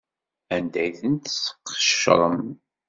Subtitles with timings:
[0.55, 2.41] Anda ay ten-tesqecrem?